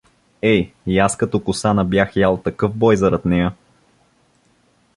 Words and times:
Ей, 0.41 0.73
и 0.85 0.99
аз 0.99 1.17
като 1.17 1.43
Косана 1.43 1.85
бих 1.85 2.15
ял 2.15 2.37
такъв 2.43 2.73
бой 2.75 2.95
зарад 2.95 3.25
нея! 3.25 3.51